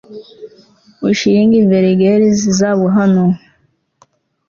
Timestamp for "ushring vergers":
1.09-2.37